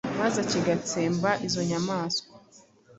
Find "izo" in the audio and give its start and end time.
1.47-1.61